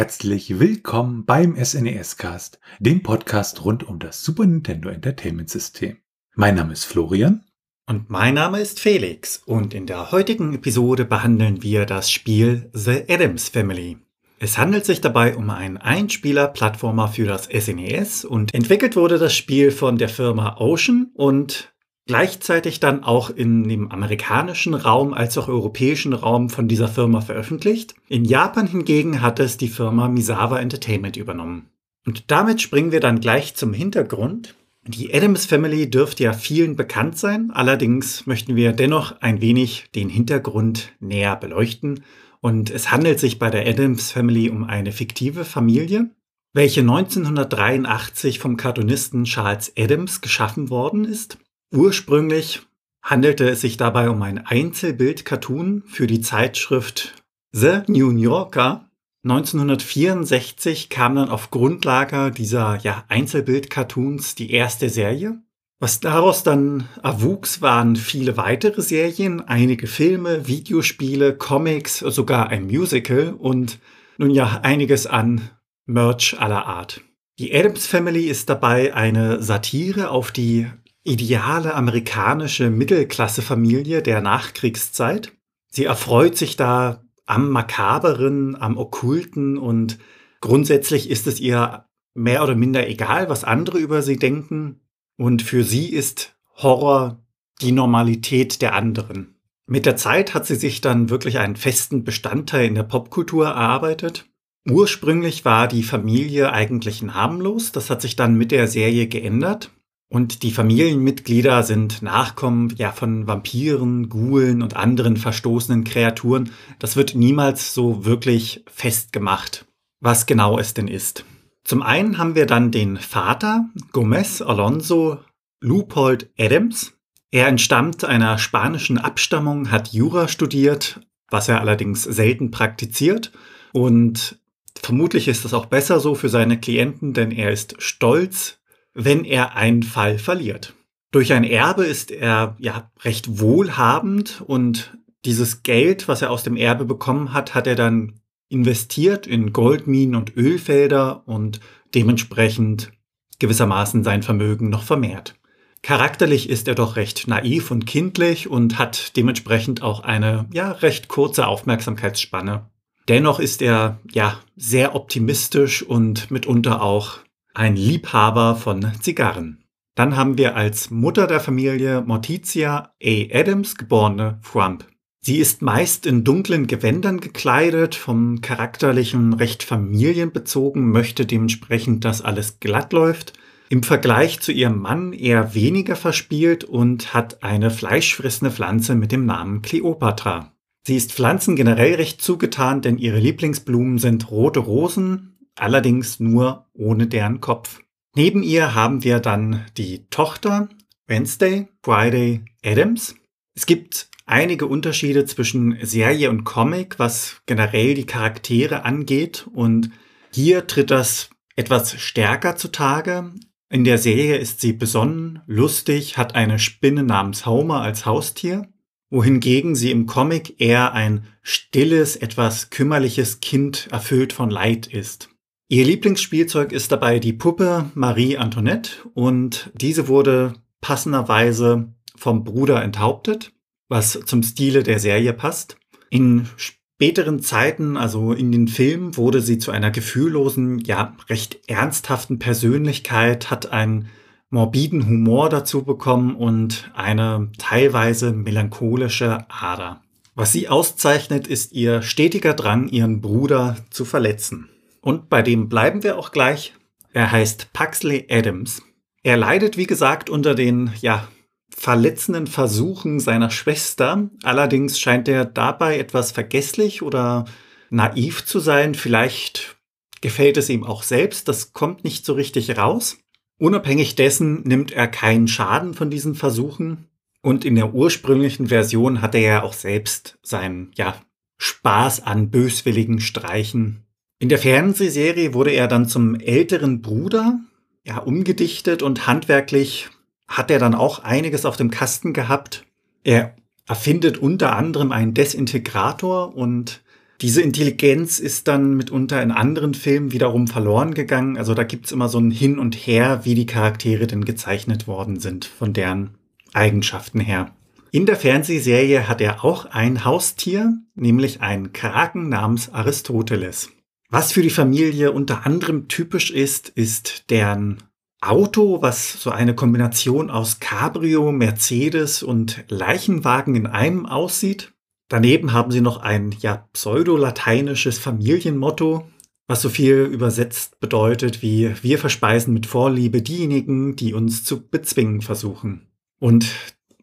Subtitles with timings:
[0.00, 5.98] Herzlich willkommen beim SNES Cast, dem Podcast rund um das Super Nintendo Entertainment System.
[6.34, 7.44] Mein Name ist Florian.
[7.86, 13.04] Und mein Name ist Felix und in der heutigen Episode behandeln wir das Spiel The
[13.10, 13.98] Adams Family.
[14.38, 19.70] Es handelt sich dabei um einen Einspieler-Plattformer für das SNES und entwickelt wurde das Spiel
[19.70, 21.74] von der Firma Ocean und
[22.10, 27.94] gleichzeitig dann auch in dem amerikanischen Raum als auch europäischen Raum von dieser Firma veröffentlicht.
[28.08, 31.68] In Japan hingegen hat es die Firma Misawa Entertainment übernommen.
[32.04, 34.56] Und damit springen wir dann gleich zum Hintergrund.
[34.82, 40.08] Die Adams Family dürfte ja vielen bekannt sein, allerdings möchten wir dennoch ein wenig den
[40.08, 42.02] Hintergrund näher beleuchten.
[42.40, 46.10] Und es handelt sich bei der Adams Family um eine fiktive Familie,
[46.54, 51.38] welche 1983 vom Cartoonisten Charles Adams geschaffen worden ist.
[51.72, 52.62] Ursprünglich
[53.02, 57.14] handelte es sich dabei um ein Einzelbild-Cartoon für die Zeitschrift
[57.52, 58.88] The New Yorker.
[59.24, 65.42] 1964 kam dann auf Grundlage dieser ja, Einzelbild-Cartoons die erste Serie.
[65.78, 73.34] Was daraus dann erwuchs, waren viele weitere Serien, einige Filme, Videospiele, Comics, sogar ein Musical
[73.38, 73.78] und
[74.18, 75.50] nun ja einiges an
[75.86, 77.00] Merch aller Art.
[77.38, 80.66] Die Adams Family ist dabei eine Satire auf die
[81.10, 85.32] ideale amerikanische Mittelklassefamilie der Nachkriegszeit.
[85.68, 89.98] Sie erfreut sich da am Makaberen, am Okkulten und
[90.40, 94.80] grundsätzlich ist es ihr mehr oder minder egal, was andere über sie denken.
[95.16, 97.22] Und für sie ist Horror
[97.60, 99.36] die Normalität der anderen.
[99.66, 104.26] Mit der Zeit hat sie sich dann wirklich einen festen Bestandteil in der Popkultur erarbeitet.
[104.68, 109.70] Ursprünglich war die Familie eigentlich namenlos, das hat sich dann mit der Serie geändert.
[110.12, 116.50] Und die Familienmitglieder sind Nachkommen ja von Vampiren, Ghoulen und anderen verstoßenen Kreaturen.
[116.80, 119.66] Das wird niemals so wirklich festgemacht,
[120.00, 121.24] was genau es denn ist.
[121.62, 125.20] Zum einen haben wir dann den Vater, Gomez Alonso
[125.60, 126.92] Lupold Adams.
[127.30, 133.30] Er entstammt einer spanischen Abstammung, hat Jura studiert, was er allerdings selten praktiziert.
[133.72, 134.40] Und
[134.74, 138.59] vermutlich ist das auch besser so für seine Klienten, denn er ist stolz
[138.94, 140.74] wenn er einen Fall verliert.
[141.12, 146.56] Durch ein Erbe ist er ja recht wohlhabend und dieses Geld, was er aus dem
[146.56, 151.60] Erbe bekommen hat, hat er dann investiert in Goldminen und Ölfelder und
[151.94, 152.92] dementsprechend
[153.38, 155.34] gewissermaßen sein Vermögen noch vermehrt.
[155.82, 161.08] Charakterlich ist er doch recht naiv und kindlich und hat dementsprechend auch eine ja recht
[161.08, 162.66] kurze Aufmerksamkeitsspanne.
[163.08, 167.18] Dennoch ist er ja sehr optimistisch und mitunter auch
[167.54, 169.64] ein Liebhaber von Zigarren.
[169.94, 173.38] Dann haben wir als Mutter der Familie Morticia A.
[173.38, 174.86] Adams geborene Frump.
[175.22, 182.58] Sie ist meist in dunklen Gewändern gekleidet, vom charakterlichen recht familienbezogen, möchte dementsprechend, dass alles
[182.58, 183.34] glatt läuft.
[183.68, 189.26] Im Vergleich zu ihrem Mann eher weniger verspielt und hat eine fleischfressende Pflanze mit dem
[189.26, 190.52] Namen Cleopatra.
[190.86, 197.06] Sie ist Pflanzen generell recht zugetan, denn ihre Lieblingsblumen sind rote Rosen, allerdings nur ohne
[197.06, 197.80] deren Kopf.
[198.14, 200.68] Neben ihr haben wir dann die Tochter
[201.06, 203.14] Wednesday, Friday, Adams.
[203.54, 209.90] Es gibt einige Unterschiede zwischen Serie und Comic, was generell die Charaktere angeht und
[210.32, 213.32] hier tritt das etwas stärker zutage.
[213.68, 218.68] In der Serie ist sie besonnen, lustig, hat eine Spinne namens Homer als Haustier,
[219.10, 225.28] wohingegen sie im Comic eher ein stilles, etwas kümmerliches Kind erfüllt von Leid ist.
[225.72, 233.52] Ihr Lieblingsspielzeug ist dabei die Puppe Marie Antoinette und diese wurde passenderweise vom Bruder enthauptet,
[233.88, 235.76] was zum Stile der Serie passt.
[236.10, 242.40] In späteren Zeiten, also in den Filmen, wurde sie zu einer gefühllosen, ja, recht ernsthaften
[242.40, 244.08] Persönlichkeit, hat einen
[244.48, 250.02] morbiden Humor dazu bekommen und eine teilweise melancholische Ader.
[250.34, 254.68] Was sie auszeichnet, ist ihr stetiger Drang, ihren Bruder zu verletzen.
[255.00, 256.74] Und bei dem bleiben wir auch gleich.
[257.12, 258.82] Er heißt Paxley Adams.
[259.22, 261.28] Er leidet, wie gesagt, unter den, ja,
[261.70, 264.28] verletzenden Versuchen seiner Schwester.
[264.42, 267.46] Allerdings scheint er dabei etwas vergesslich oder
[267.90, 268.94] naiv zu sein.
[268.94, 269.76] Vielleicht
[270.20, 271.48] gefällt es ihm auch selbst.
[271.48, 273.18] Das kommt nicht so richtig raus.
[273.58, 277.06] Unabhängig dessen nimmt er keinen Schaden von diesen Versuchen.
[277.42, 281.14] Und in der ursprünglichen Version hat er ja auch selbst seinen, ja,
[281.58, 284.06] Spaß an böswilligen Streichen
[284.40, 287.60] in der Fernsehserie wurde er dann zum älteren Bruder,
[288.04, 290.08] ja, umgedichtet und handwerklich
[290.48, 292.84] hat er dann auch einiges auf dem Kasten gehabt.
[293.22, 293.54] Er
[293.86, 297.02] erfindet unter anderem einen Desintegrator und
[297.40, 301.56] Diese Intelligenz ist dann mitunter in anderen Filmen wiederum verloren gegangen.
[301.56, 305.40] Also da gibt's immer so ein Hin und Her, wie die Charaktere denn gezeichnet worden
[305.40, 306.34] sind, von deren
[306.74, 307.70] Eigenschaften her.
[308.10, 313.88] In der Fernsehserie hat er auch ein Haustier, nämlich einen Kraken namens Aristoteles.
[314.30, 317.98] Was für die Familie unter anderem typisch ist, ist deren
[318.40, 324.92] Auto, was so eine Kombination aus Cabrio, Mercedes und Leichenwagen in einem aussieht.
[325.28, 329.28] Daneben haben sie noch ein ja pseudo-lateinisches Familienmotto,
[329.66, 335.42] was so viel übersetzt bedeutet wie wir verspeisen mit Vorliebe diejenigen, die uns zu bezwingen
[335.42, 336.06] versuchen.
[336.38, 336.72] Und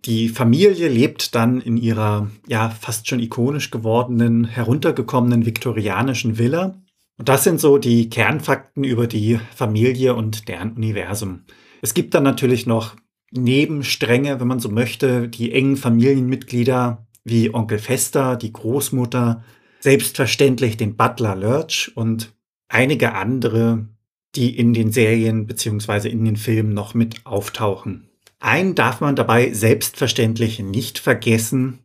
[0.05, 6.75] die Familie lebt dann in ihrer ja fast schon ikonisch gewordenen, heruntergekommenen viktorianischen Villa.
[7.17, 11.41] Und das sind so die Kernfakten über die Familie und deren Universum.
[11.81, 12.95] Es gibt dann natürlich noch
[13.31, 19.43] Nebenstränge, wenn man so möchte, die engen Familienmitglieder wie Onkel Fester, die Großmutter,
[19.79, 22.33] selbstverständlich den Butler Lurch und
[22.67, 23.87] einige andere,
[24.35, 28.09] die in den Serien beziehungsweise in den Filmen noch mit auftauchen.
[28.39, 31.79] Einen darf man dabei selbstverständlich nicht vergessen.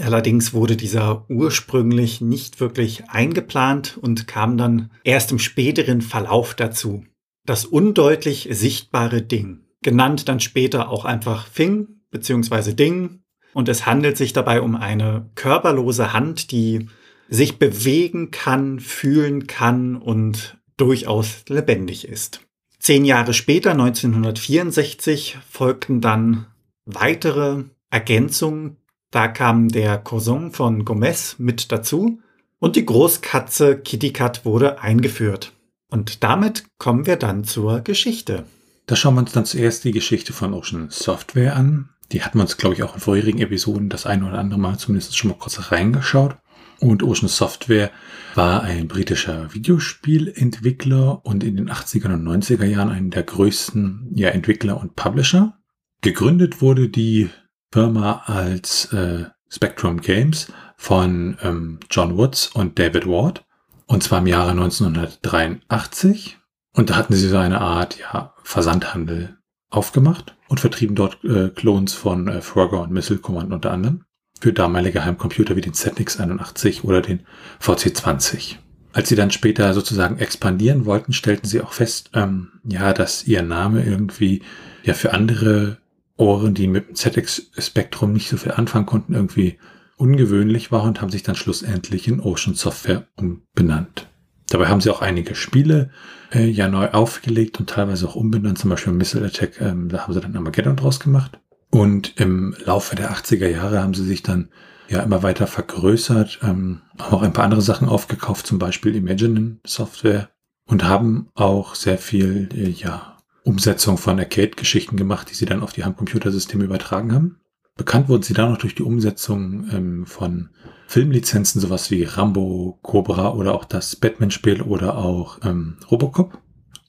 [0.00, 7.04] Allerdings wurde dieser ursprünglich nicht wirklich eingeplant und kam dann erst im späteren Verlauf dazu.
[7.46, 12.74] Das undeutlich sichtbare Ding, genannt dann später auch einfach Fing bzw.
[12.74, 13.22] Ding.
[13.52, 16.86] Und es handelt sich dabei um eine körperlose Hand, die
[17.28, 22.40] sich bewegen kann, fühlen kann und durchaus lebendig ist.
[22.78, 26.46] Zehn Jahre später, 1964, folgten dann
[26.86, 28.76] weitere Ergänzungen.
[29.10, 32.20] Da kam der Cousin von Gomez mit dazu
[32.60, 35.52] und die Großkatze Kitty Cat wurde eingeführt.
[35.90, 38.44] Und damit kommen wir dann zur Geschichte.
[38.86, 41.88] Da schauen wir uns dann zuerst die Geschichte von Ocean Software an.
[42.12, 44.78] Die hatten wir uns, glaube ich, auch in vorherigen Episoden das eine oder andere Mal
[44.78, 46.36] zumindest schon mal kurz reingeschaut.
[46.78, 47.90] Und Ocean Software
[48.34, 54.30] war ein britischer Videospielentwickler und in den 80er und 90er Jahren einer der größten ja,
[54.30, 55.58] Entwickler und Publisher.
[56.00, 57.28] Gegründet wurde die
[57.72, 63.44] Firma als äh, Spectrum Games von ähm, John Woods und David Ward.
[63.86, 66.38] Und zwar im Jahre 1983.
[66.74, 69.38] Und da hatten sie so eine Art ja, Versandhandel
[69.70, 74.04] aufgemacht und vertrieben dort äh, Clones von äh, Frogger und Missile Command unter anderem
[74.40, 77.26] für damalige Heimcomputer wie den ZX 81 oder den
[77.60, 78.56] VC20.
[78.92, 83.42] Als sie dann später sozusagen expandieren wollten, stellten sie auch fest, ähm, ja, dass ihr
[83.42, 84.42] Name irgendwie
[84.82, 85.78] ja für andere
[86.20, 89.58] Ohren, die mit dem ZX-Spektrum nicht so viel anfangen konnten, irgendwie
[89.96, 94.06] ungewöhnlich war und haben sich dann schlussendlich in Ocean Software umbenannt.
[94.48, 95.90] Dabei haben sie auch einige Spiele
[96.32, 100.12] äh, ja neu aufgelegt und teilweise auch umbenannt, zum Beispiel Missile Attack, ähm, da haben
[100.12, 101.38] sie dann Armageddon draus gemacht.
[101.70, 104.48] Und im Laufe der 80er Jahre haben sie sich dann
[104.88, 109.58] ja immer weiter vergrößert, ähm, haben auch ein paar andere Sachen aufgekauft, zum Beispiel Imagine
[109.64, 110.30] Software
[110.66, 113.09] und haben auch sehr viel äh, ja,
[113.44, 117.40] Umsetzung von Arcade-Geschichten gemacht, die sie dann auf die Heimcomputersysteme übertragen haben.
[117.76, 120.50] Bekannt wurden sie dann noch durch die Umsetzung ähm, von
[120.86, 126.38] Filmlizenzen, sowas wie Rambo, Cobra oder auch das Batman-Spiel oder auch ähm, Robocop.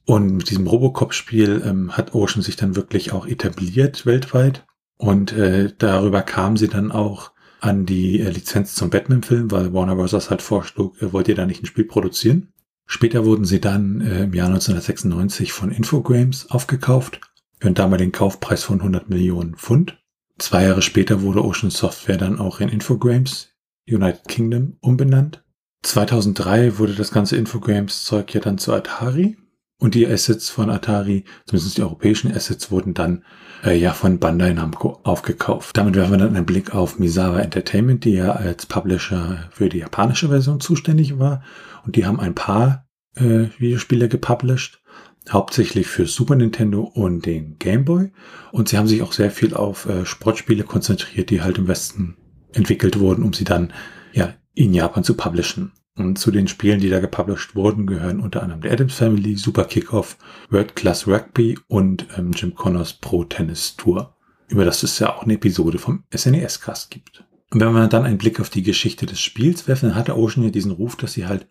[0.06, 4.66] Und mit diesem Robocop-Spiel ähm, hat Ocean sich dann wirklich auch etabliert weltweit
[4.98, 9.96] und äh, darüber kam sie dann auch an die äh, Lizenz zum Batman-Film, weil Warner
[9.96, 10.30] Bros.
[10.30, 12.51] halt vorschlug, äh, wollt ihr da nicht ein Spiel produzieren?
[12.94, 17.22] Später wurden sie dann äh, im Jahr 1996 von Infogrames aufgekauft
[17.58, 19.98] für einen damaligen Kaufpreis von 100 Millionen Pfund.
[20.38, 23.48] Zwei Jahre später wurde Ocean Software dann auch in Infogrames
[23.88, 25.42] United Kingdom umbenannt.
[25.84, 29.38] 2003 wurde das ganze Infogrames-Zeug ja dann zu Atari
[29.80, 33.24] und die Assets von Atari, zumindest die europäischen Assets, wurden dann
[33.64, 35.78] äh, ja von Bandai Namco aufgekauft.
[35.78, 39.80] Damit werfen wir dann einen Blick auf Misawa Entertainment, die ja als Publisher für die
[39.80, 41.42] japanische Version zuständig war.
[41.86, 44.82] Und die haben ein paar äh, Videospiele gepublished,
[45.30, 48.12] hauptsächlich für Super Nintendo und den Game Boy.
[48.52, 52.18] Und sie haben sich auch sehr viel auf äh, Sportspiele konzentriert, die halt im Westen
[52.54, 53.74] entwickelt wurden, um sie dann
[54.14, 55.72] ja in Japan zu publishen.
[55.98, 59.66] Und zu den Spielen, die da gepublished wurden, gehören unter anderem The Adams Family, Super
[59.66, 60.18] Kickoff,
[60.50, 64.16] World Class Rugby und ähm, Jim Connors Pro Tennis Tour,
[64.48, 67.26] über das es ja auch eine Episode vom SNES-Cast gibt.
[67.52, 70.46] Und wenn wir dann einen Blick auf die Geschichte des Spiels werfen, dann hatte Ocean
[70.46, 71.46] ja diesen Ruf, dass sie halt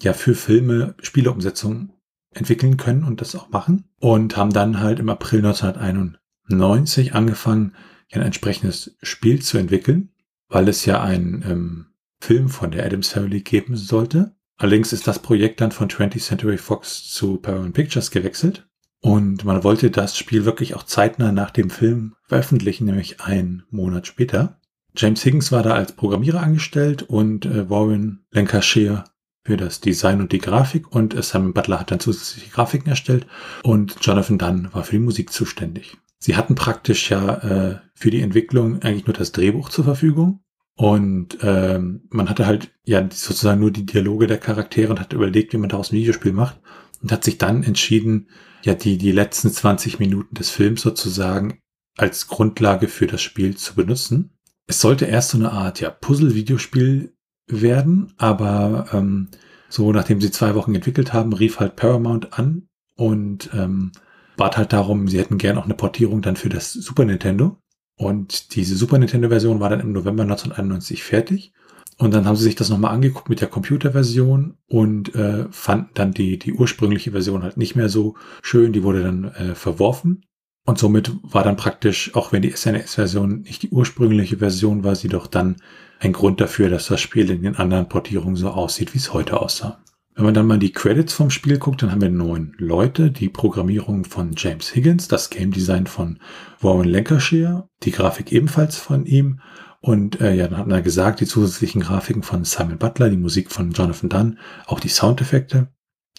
[0.00, 1.92] ja für Filme Spieleumsetzungen
[2.32, 3.84] entwickeln können und das auch machen.
[3.98, 7.74] Und haben dann halt im April 1991 angefangen,
[8.12, 10.10] ein entsprechendes Spiel zu entwickeln,
[10.48, 11.86] weil es ja ein ähm,
[12.20, 14.36] Film von der Adams Family geben sollte.
[14.56, 18.66] Allerdings ist das Projekt dann von 20th Century Fox zu Paramount Pictures gewechselt.
[19.00, 24.06] Und man wollte das Spiel wirklich auch zeitnah nach dem Film veröffentlichen, nämlich einen Monat
[24.06, 24.60] später.
[24.96, 29.04] James Higgins war da als Programmierer angestellt und äh, Warren Lancashire
[29.46, 33.26] für das Design und die Grafik und Simon Butler hat dann zusätzliche Grafiken erstellt
[33.62, 35.96] und Jonathan Dunn war für die Musik zuständig.
[36.18, 40.40] Sie hatten praktisch ja äh, für die Entwicklung eigentlich nur das Drehbuch zur Verfügung
[40.74, 45.52] und ähm, man hatte halt ja sozusagen nur die Dialoge der Charaktere und hat überlegt,
[45.52, 46.60] wie man daraus ein Videospiel macht
[47.00, 48.28] und hat sich dann entschieden,
[48.64, 51.60] ja die, die letzten 20 Minuten des Films sozusagen
[51.96, 54.36] als Grundlage für das Spiel zu benutzen.
[54.66, 57.15] Es sollte erst so eine Art ja, Puzzle-Videospiel
[57.46, 59.28] werden, aber ähm,
[59.68, 63.92] so nachdem sie zwei Wochen entwickelt haben, rief halt Paramount an und ähm,
[64.36, 67.58] bat halt darum, sie hätten gern auch eine Portierung dann für das Super Nintendo.
[67.96, 71.52] Und diese Super Nintendo-Version war dann im November 1991 fertig.
[71.98, 76.12] Und dann haben sie sich das nochmal angeguckt mit der Computerversion und äh, fanden dann
[76.12, 78.74] die, die ursprüngliche Version halt nicht mehr so schön.
[78.74, 80.26] Die wurde dann äh, verworfen.
[80.66, 85.08] Und somit war dann praktisch, auch wenn die SNES-Version nicht die ursprüngliche Version war, sie
[85.08, 85.56] doch dann
[86.00, 89.40] ein Grund dafür, dass das Spiel in den anderen Portierungen so aussieht, wie es heute
[89.40, 89.78] aussah.
[90.16, 93.28] Wenn man dann mal die Credits vom Spiel guckt, dann haben wir neun Leute, die
[93.28, 96.18] Programmierung von James Higgins, das Game Design von
[96.60, 99.40] Warren Lancashire, die Grafik ebenfalls von ihm
[99.80, 103.52] und äh, ja, dann hat er gesagt, die zusätzlichen Grafiken von Simon Butler, die Musik
[103.52, 105.68] von Jonathan Dunn, auch die Soundeffekte.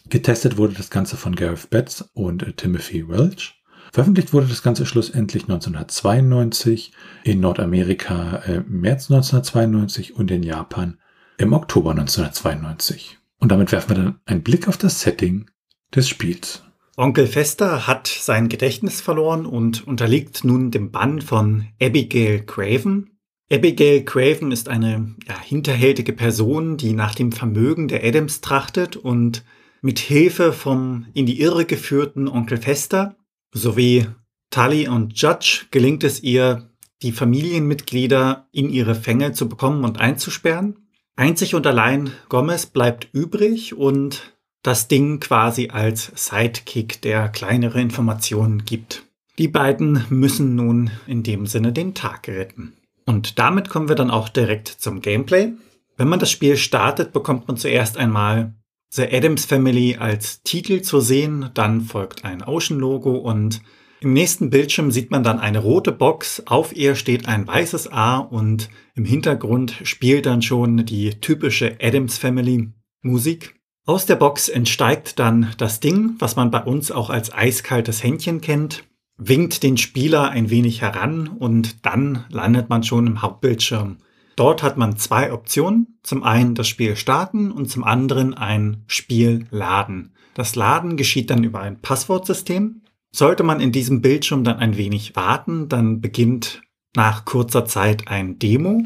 [0.08, 3.57] Getestet wurde das Ganze von Gareth Betts und äh, Timothy Welch.
[3.98, 6.92] Veröffentlicht wurde das Ganze schlussendlich 1992,
[7.24, 11.00] in Nordamerika äh, im März 1992 und in Japan
[11.40, 13.18] im Oktober 1992.
[13.40, 15.50] Und damit werfen wir dann einen Blick auf das Setting
[15.96, 16.62] des Spiels.
[16.96, 23.18] Onkel Fester hat sein Gedächtnis verloren und unterliegt nun dem Bann von Abigail Craven.
[23.52, 29.44] Abigail Craven ist eine ja, hinterhältige Person, die nach dem Vermögen der Adams trachtet und
[29.82, 33.16] mit Hilfe vom in die Irre geführten Onkel Fester
[33.58, 34.08] sowie
[34.50, 36.70] Tully und Judge gelingt es ihr,
[37.02, 40.88] die Familienmitglieder in ihre Fänge zu bekommen und einzusperren.
[41.16, 44.34] Einzig und allein Gomez bleibt übrig und
[44.64, 49.04] das Ding quasi als Sidekick, der kleinere Informationen gibt.
[49.38, 52.74] Die beiden müssen nun in dem Sinne den Tag retten.
[53.06, 55.54] Und damit kommen wir dann auch direkt zum Gameplay.
[55.96, 58.54] Wenn man das Spiel startet, bekommt man zuerst einmal
[58.90, 63.62] The Adams Family als Titel zu sehen, dann folgt ein Ocean-Logo und
[64.00, 68.18] im nächsten Bildschirm sieht man dann eine rote Box, auf ihr steht ein weißes A
[68.20, 72.70] und im Hintergrund spielt dann schon die typische Adams Family
[73.02, 73.56] Musik.
[73.86, 78.42] Aus der Box entsteigt dann das Ding, was man bei uns auch als eiskaltes Händchen
[78.42, 78.84] kennt,
[79.18, 83.98] winkt den Spieler ein wenig heran und dann landet man schon im Hauptbildschirm.
[84.38, 86.00] Dort hat man zwei Optionen.
[86.04, 90.14] Zum einen das Spiel starten und zum anderen ein Spiel laden.
[90.36, 92.84] Das Laden geschieht dann über ein Passwortsystem.
[93.12, 96.62] Sollte man in diesem Bildschirm dann ein wenig warten, dann beginnt
[96.96, 98.84] nach kurzer Zeit ein Demo.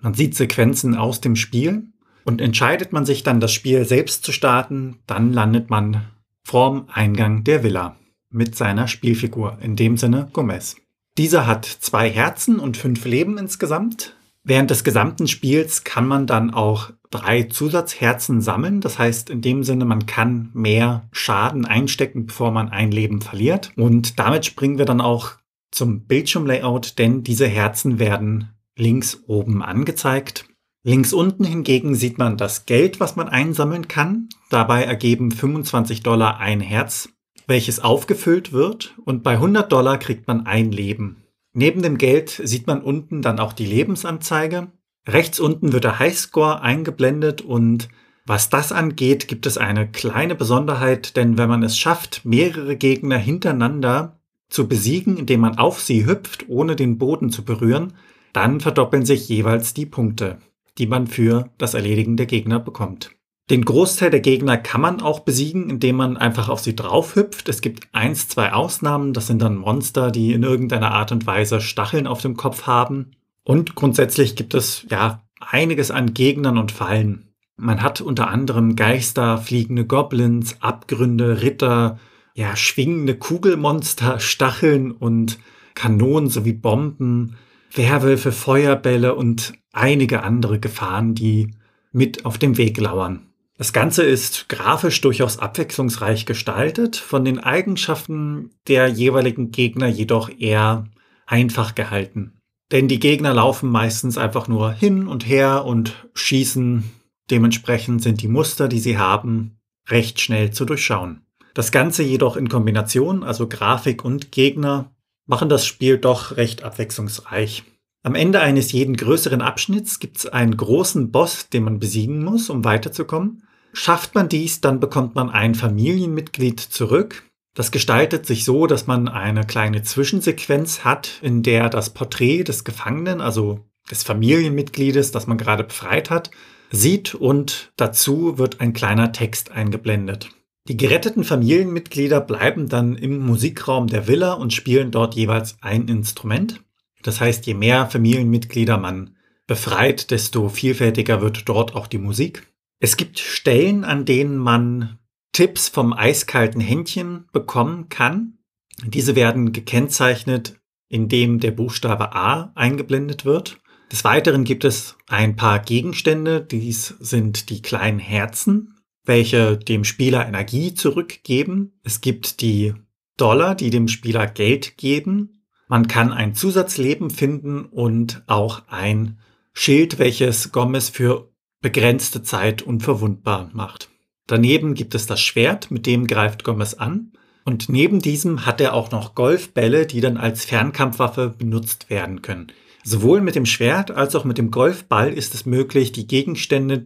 [0.00, 1.88] Man sieht Sequenzen aus dem Spiel
[2.24, 6.04] und entscheidet man sich dann, das Spiel selbst zu starten, dann landet man
[6.44, 7.96] vorm Eingang der Villa
[8.30, 10.76] mit seiner Spielfigur, in dem Sinne Gomez.
[11.18, 14.14] Dieser hat zwei Herzen und fünf Leben insgesamt.
[14.44, 18.80] Während des gesamten Spiels kann man dann auch drei Zusatzherzen sammeln.
[18.80, 23.72] Das heißt, in dem Sinne, man kann mehr Schaden einstecken, bevor man ein Leben verliert.
[23.76, 25.32] Und damit springen wir dann auch
[25.70, 30.46] zum Bildschirmlayout, denn diese Herzen werden links oben angezeigt.
[30.84, 34.28] Links unten hingegen sieht man das Geld, was man einsammeln kann.
[34.50, 37.10] Dabei ergeben 25 Dollar ein Herz,
[37.46, 38.94] welches aufgefüllt wird.
[39.04, 41.21] Und bei 100 Dollar kriegt man ein Leben.
[41.54, 44.72] Neben dem Geld sieht man unten dann auch die Lebensanzeige.
[45.06, 47.88] Rechts unten wird der Highscore eingeblendet und
[48.24, 53.18] was das angeht, gibt es eine kleine Besonderheit, denn wenn man es schafft, mehrere Gegner
[53.18, 57.94] hintereinander zu besiegen, indem man auf sie hüpft, ohne den Boden zu berühren,
[58.32, 60.38] dann verdoppeln sich jeweils die Punkte,
[60.78, 63.10] die man für das Erledigen der Gegner bekommt.
[63.50, 67.48] Den Großteil der Gegner kann man auch besiegen, indem man einfach auf sie drauf hüpft.
[67.48, 69.12] Es gibt eins, zwei Ausnahmen.
[69.12, 73.12] Das sind dann Monster, die in irgendeiner Art und Weise Stacheln auf dem Kopf haben.
[73.44, 77.32] Und grundsätzlich gibt es ja einiges an Gegnern und Fallen.
[77.56, 81.98] Man hat unter anderem Geister, fliegende Goblins, Abgründe, Ritter,
[82.34, 85.38] ja, schwingende Kugelmonster, Stacheln und
[85.74, 87.36] Kanonen sowie Bomben,
[87.74, 91.50] Werwölfe, Feuerbälle und einige andere Gefahren, die
[91.92, 93.31] mit auf dem Weg lauern.
[93.58, 100.84] Das Ganze ist grafisch durchaus abwechslungsreich gestaltet, von den Eigenschaften der jeweiligen Gegner jedoch eher
[101.26, 102.38] einfach gehalten.
[102.72, 106.90] Denn die Gegner laufen meistens einfach nur hin und her und schießen.
[107.30, 111.26] Dementsprechend sind die Muster, die sie haben, recht schnell zu durchschauen.
[111.54, 114.90] Das Ganze jedoch in Kombination, also Grafik und Gegner,
[115.26, 117.64] machen das Spiel doch recht abwechslungsreich.
[118.04, 122.50] Am Ende eines jeden größeren Abschnitts gibt es einen großen Boss, den man besiegen muss,
[122.50, 123.44] um weiterzukommen.
[123.72, 127.30] Schafft man dies, dann bekommt man ein Familienmitglied zurück.
[127.54, 132.64] Das gestaltet sich so, dass man eine kleine Zwischensequenz hat, in der das Porträt des
[132.64, 136.30] Gefangenen, also des Familienmitgliedes, das man gerade befreit hat,
[136.70, 140.30] sieht und dazu wird ein kleiner Text eingeblendet.
[140.68, 146.62] Die geretteten Familienmitglieder bleiben dann im Musikraum der Villa und spielen dort jeweils ein Instrument.
[147.02, 149.16] Das heißt, je mehr Familienmitglieder man
[149.46, 152.46] befreit, desto vielfältiger wird dort auch die Musik.
[152.78, 154.98] Es gibt Stellen, an denen man
[155.32, 158.38] Tipps vom eiskalten Händchen bekommen kann.
[158.84, 163.60] Diese werden gekennzeichnet, indem der Buchstabe A eingeblendet wird.
[163.90, 166.40] Des Weiteren gibt es ein paar Gegenstände.
[166.40, 171.78] Dies sind die kleinen Herzen, welche dem Spieler Energie zurückgeben.
[171.82, 172.74] Es gibt die
[173.16, 175.41] Dollar, die dem Spieler Geld geben.
[175.72, 179.16] Man kann ein Zusatzleben finden und auch ein
[179.54, 183.88] Schild, welches Gomez für begrenzte Zeit unverwundbar macht.
[184.26, 187.12] Daneben gibt es das Schwert, mit dem greift Gomez an.
[187.46, 192.52] Und neben diesem hat er auch noch Golfbälle, die dann als Fernkampfwaffe benutzt werden können.
[192.84, 196.84] Sowohl mit dem Schwert als auch mit dem Golfball ist es möglich, die Gegenstände,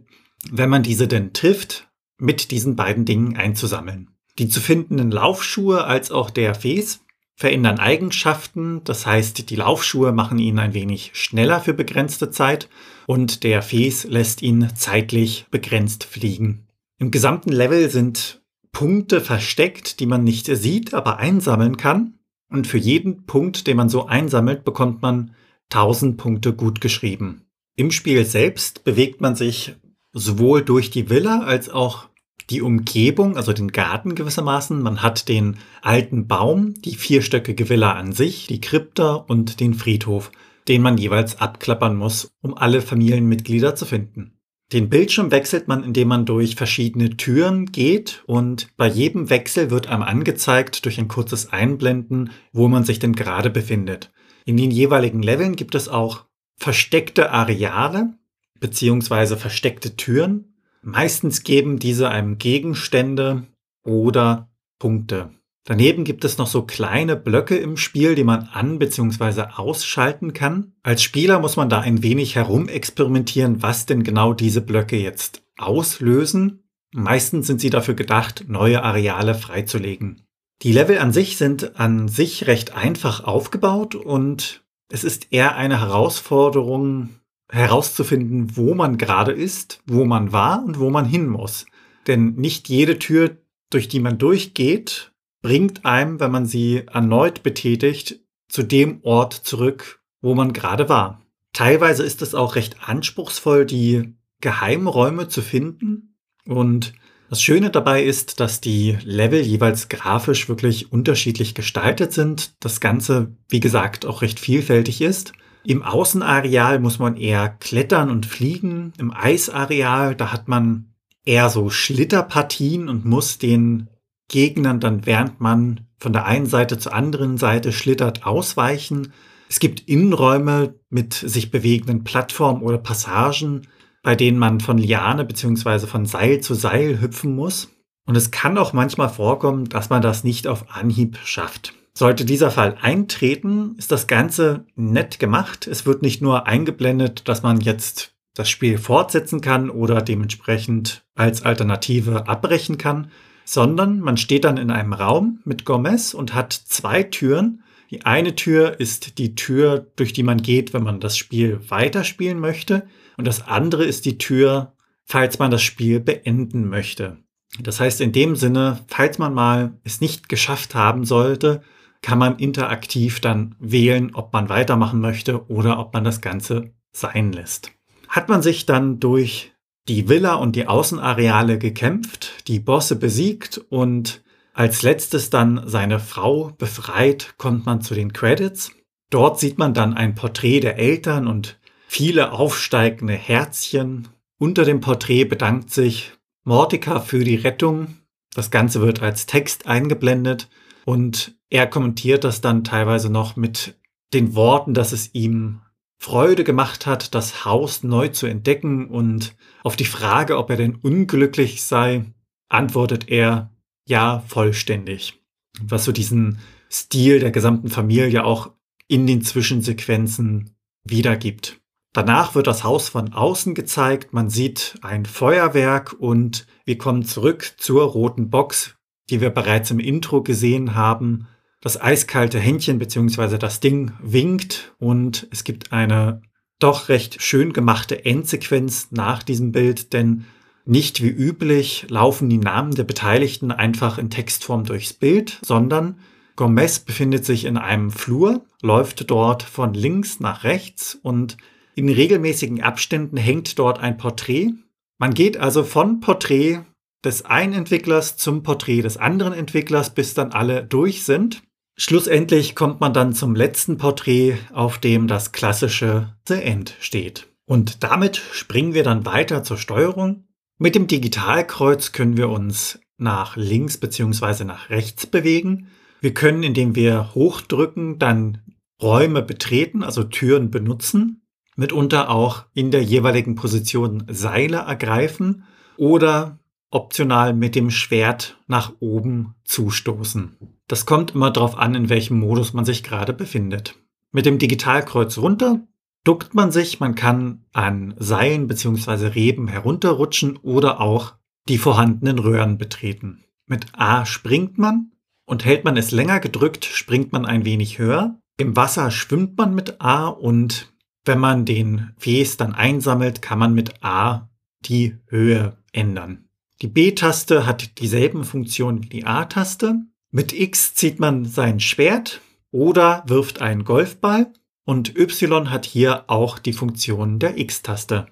[0.48, 1.88] wenn man diese denn trifft,
[2.18, 4.10] mit diesen beiden Dingen einzusammeln.
[4.38, 7.00] Die zu findenden Laufschuhe als auch der Fes
[7.36, 8.82] verändern Eigenschaften.
[8.84, 12.68] Das heißt, die Laufschuhe machen ihn ein wenig schneller für begrenzte Zeit
[13.06, 16.66] und der Fes lässt ihn zeitlich begrenzt fliegen.
[16.98, 22.14] Im gesamten Level sind Punkte versteckt, die man nicht sieht, aber einsammeln kann.
[22.48, 25.34] Und für jeden Punkt, den man so einsammelt, bekommt man
[25.70, 27.42] 1000 Punkte gut geschrieben.
[27.74, 29.76] Im Spiel selbst bewegt man sich
[30.12, 32.08] sowohl durch die Villa als auch
[32.50, 34.80] die Umgebung, also den Garten gewissermaßen.
[34.80, 40.30] Man hat den alten Baum, die vierstöckige Villa an sich, die Krypta und den Friedhof,
[40.68, 44.32] den man jeweils abklappern muss, um alle Familienmitglieder zu finden.
[44.72, 49.86] Den Bildschirm wechselt man, indem man durch verschiedene Türen geht und bei jedem Wechsel wird
[49.86, 54.12] einem angezeigt durch ein kurzes Einblenden, wo man sich denn gerade befindet.
[54.44, 56.24] In den jeweiligen Leveln gibt es auch
[56.56, 58.14] versteckte Areale
[58.58, 60.55] beziehungsweise versteckte Türen,
[60.86, 63.42] Meistens geben diese einem Gegenstände
[63.84, 65.30] oder Punkte.
[65.64, 69.46] Daneben gibt es noch so kleine Blöcke im Spiel, die man an- bzw.
[69.56, 70.74] ausschalten kann.
[70.84, 76.62] Als Spieler muss man da ein wenig herumexperimentieren, was denn genau diese Blöcke jetzt auslösen.
[76.94, 80.22] Meistens sind sie dafür gedacht, neue Areale freizulegen.
[80.62, 85.80] Die Level an sich sind an sich recht einfach aufgebaut und es ist eher eine
[85.80, 87.08] Herausforderung,
[87.50, 91.66] herauszufinden, wo man gerade ist, wo man war und wo man hin muss.
[92.06, 93.36] Denn nicht jede Tür,
[93.70, 100.00] durch die man durchgeht, bringt einem, wenn man sie erneut betätigt, zu dem Ort zurück,
[100.20, 101.22] wo man gerade war.
[101.52, 106.16] Teilweise ist es auch recht anspruchsvoll, die Geheimräume zu finden.
[106.44, 106.92] Und
[107.28, 112.54] das Schöne dabei ist, dass die Level jeweils grafisch wirklich unterschiedlich gestaltet sind.
[112.60, 115.32] Das Ganze, wie gesagt, auch recht vielfältig ist.
[115.66, 118.92] Im Außenareal muss man eher klettern und fliegen.
[118.98, 123.88] Im Eisareal, da hat man eher so Schlitterpartien und muss den
[124.28, 129.12] Gegnern dann, während man von der einen Seite zur anderen Seite schlittert, ausweichen.
[129.48, 133.62] Es gibt Innenräume mit sich bewegenden Plattformen oder Passagen,
[134.04, 135.88] bei denen man von Liane bzw.
[135.88, 137.70] von Seil zu Seil hüpfen muss.
[138.06, 141.74] Und es kann auch manchmal vorkommen, dass man das nicht auf Anhieb schafft.
[141.96, 145.66] Sollte dieser Fall eintreten, ist das Ganze nett gemacht.
[145.66, 151.40] Es wird nicht nur eingeblendet, dass man jetzt das Spiel fortsetzen kann oder dementsprechend als
[151.40, 153.10] Alternative abbrechen kann,
[153.46, 157.62] sondern man steht dann in einem Raum mit Gomez und hat zwei Türen.
[157.90, 162.38] Die eine Tür ist die Tür, durch die man geht, wenn man das Spiel weiterspielen
[162.38, 162.86] möchte.
[163.16, 164.74] Und das andere ist die Tür,
[165.06, 167.16] falls man das Spiel beenden möchte.
[167.58, 171.62] Das heißt in dem Sinne, falls man mal es nicht geschafft haben sollte,
[172.02, 177.32] kann man interaktiv dann wählen, ob man weitermachen möchte oder ob man das Ganze sein
[177.32, 177.72] lässt.
[178.08, 179.52] Hat man sich dann durch
[179.88, 186.52] die Villa und die Außenareale gekämpft, die Bosse besiegt und als letztes dann seine Frau
[186.56, 188.72] befreit, kommt man zu den Credits.
[189.10, 194.08] Dort sieht man dann ein Porträt der Eltern und viele aufsteigende Herzchen.
[194.38, 196.12] Unter dem Porträt bedankt sich
[196.44, 197.98] Mortika für die Rettung.
[198.34, 200.48] Das Ganze wird als Text eingeblendet
[200.84, 203.78] und er kommentiert das dann teilweise noch mit
[204.12, 205.60] den Worten, dass es ihm
[205.98, 210.74] Freude gemacht hat, das Haus neu zu entdecken und auf die Frage, ob er denn
[210.74, 212.04] unglücklich sei,
[212.48, 213.50] antwortet er
[213.88, 215.20] ja vollständig.
[215.60, 216.38] Was so diesen
[216.70, 218.50] Stil der gesamten Familie auch
[218.88, 220.50] in den Zwischensequenzen
[220.84, 221.60] wiedergibt.
[221.92, 227.54] Danach wird das Haus von außen gezeigt, man sieht ein Feuerwerk und wir kommen zurück
[227.56, 228.76] zur roten Box,
[229.08, 231.26] die wir bereits im Intro gesehen haben.
[231.66, 233.38] Das eiskalte Händchen bzw.
[233.38, 236.22] das Ding winkt und es gibt eine
[236.60, 240.26] doch recht schön gemachte Endsequenz nach diesem Bild, denn
[240.64, 245.98] nicht wie üblich laufen die Namen der Beteiligten einfach in Textform durchs Bild, sondern
[246.36, 251.36] Gomez befindet sich in einem Flur, läuft dort von links nach rechts und
[251.74, 254.52] in regelmäßigen Abständen hängt dort ein Porträt.
[254.98, 256.60] Man geht also von Porträt
[257.04, 261.42] des einen Entwicklers zum Porträt des anderen Entwicklers, bis dann alle durch sind.
[261.78, 267.28] Schlussendlich kommt man dann zum letzten Porträt, auf dem das klassische The End steht.
[267.44, 270.24] Und damit springen wir dann weiter zur Steuerung.
[270.58, 274.44] Mit dem Digitalkreuz können wir uns nach links bzw.
[274.44, 275.68] nach rechts bewegen.
[276.00, 278.42] Wir können, indem wir hochdrücken, dann
[278.80, 281.22] Räume betreten, also Türen benutzen,
[281.56, 285.44] mitunter auch in der jeweiligen Position Seile ergreifen
[285.76, 286.38] oder
[286.70, 290.36] optional mit dem Schwert nach oben zustoßen.
[290.68, 293.76] Das kommt immer darauf an, in welchem Modus man sich gerade befindet.
[294.12, 295.60] Mit dem Digitalkreuz runter
[296.04, 299.08] duckt man sich, man kann an Seilen bzw.
[299.08, 301.14] Reben herunterrutschen oder auch
[301.48, 303.24] die vorhandenen Röhren betreten.
[303.46, 304.92] Mit A springt man
[305.24, 308.18] und hält man es länger gedrückt, springt man ein wenig höher.
[308.38, 310.72] Im Wasser schwimmt man mit A und
[311.04, 314.28] wenn man den Fes dann einsammelt, kann man mit A
[314.64, 316.25] die Höhe ändern.
[316.62, 319.82] Die B-Taste hat dieselben Funktionen wie die A-Taste.
[320.10, 324.32] Mit X zieht man sein Schwert oder wirft einen Golfball
[324.64, 328.06] und Y hat hier auch die Funktion der X-Taste.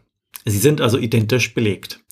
[0.45, 2.05] Sie sind also identisch belegt.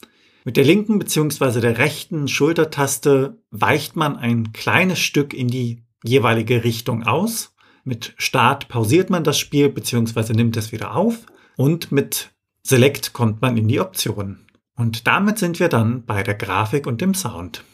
[0.44, 1.60] Mit der linken bzw.
[1.60, 7.54] der rechten Schultertaste weicht man ein kleines Stück in die jeweilige Richtung aus.
[7.84, 10.32] Mit Start pausiert man das Spiel bzw.
[10.32, 12.30] nimmt es wieder auf und mit
[12.62, 14.46] Select kommt man in die Optionen.
[14.76, 17.64] Und damit sind wir dann bei der Grafik und dem Sound.